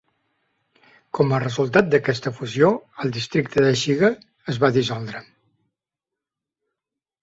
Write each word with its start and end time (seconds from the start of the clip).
Com 1.17 1.35
a 1.35 1.39
resultat 1.43 1.91
d'aquesta 1.91 2.33
fusió, 2.39 2.71
el 3.05 3.15
districte 3.19 3.69
de 3.69 3.77
Shiga 3.85 4.13
es 4.55 4.63
va 4.67 4.75
dissoldre. 4.83 5.27